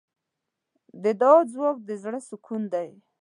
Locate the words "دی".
2.73-2.89